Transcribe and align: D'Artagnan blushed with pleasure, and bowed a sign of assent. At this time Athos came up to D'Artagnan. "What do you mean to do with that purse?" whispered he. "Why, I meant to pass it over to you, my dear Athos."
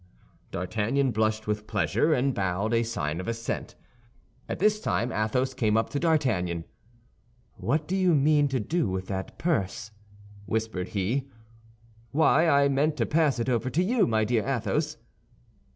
D'Artagnan 0.49 1.11
blushed 1.11 1.45
with 1.45 1.67
pleasure, 1.67 2.11
and 2.11 2.33
bowed 2.33 2.73
a 2.73 2.81
sign 2.81 3.19
of 3.19 3.27
assent. 3.27 3.75
At 4.49 4.57
this 4.57 4.79
time 4.81 5.11
Athos 5.11 5.53
came 5.53 5.77
up 5.77 5.91
to 5.91 5.99
D'Artagnan. 5.99 6.65
"What 7.57 7.87
do 7.87 7.95
you 7.95 8.15
mean 8.15 8.47
to 8.47 8.59
do 8.59 8.89
with 8.89 9.05
that 9.09 9.37
purse?" 9.37 9.91
whispered 10.47 10.87
he. 10.97 11.29
"Why, 12.09 12.49
I 12.49 12.67
meant 12.67 12.97
to 12.97 13.05
pass 13.05 13.37
it 13.37 13.47
over 13.47 13.69
to 13.69 13.83
you, 13.83 14.07
my 14.07 14.25
dear 14.25 14.43
Athos." 14.43 14.97